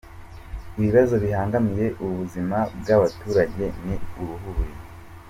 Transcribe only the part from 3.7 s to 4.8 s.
ni uruhuri.